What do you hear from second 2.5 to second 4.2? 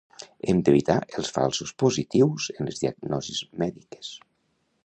en les diagnosis mèdiques.